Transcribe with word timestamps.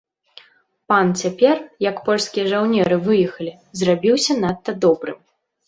Пан 0.91 1.11
цяпер, 1.23 1.55
як 1.89 1.95
польскія 2.09 2.45
жаўнеры 2.55 2.95
выехалі, 3.11 3.53
зрабіўся 3.85 4.41
надта 4.43 4.71
добрым. 4.91 5.25